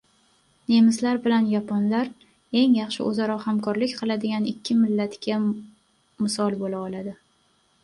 Nemislar 0.69 1.19
bilan 1.25 1.49
Yaponlar 1.51 2.09
eng 2.61 2.73
yaxshi 2.79 3.05
oʻzaro 3.11 3.37
hamkorlik 3.45 3.95
qiladigan 4.01 4.49
ikki 4.55 4.81
millatga 4.81 5.39
misol 5.45 6.61
boʻla 6.65 6.85
oladi. 6.91 7.17